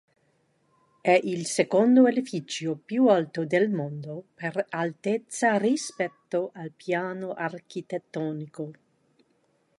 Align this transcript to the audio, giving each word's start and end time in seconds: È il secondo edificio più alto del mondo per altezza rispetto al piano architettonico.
È 0.99 1.11
il 1.11 1.45
secondo 1.45 2.07
edificio 2.07 2.75
più 2.75 3.05
alto 3.05 3.45
del 3.45 3.69
mondo 3.69 4.23
per 4.33 4.65
altezza 4.69 5.57
rispetto 5.59 6.49
al 6.55 6.71
piano 6.71 7.33
architettonico. 7.33 8.71